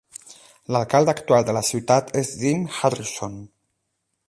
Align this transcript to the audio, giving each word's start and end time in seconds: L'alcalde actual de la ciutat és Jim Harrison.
L'alcalde 0.75 1.11
actual 1.13 1.45
de 1.49 1.55
la 1.59 1.63
ciutat 1.67 2.11
és 2.23 2.33
Jim 2.41 2.65
Harrison. 2.79 3.39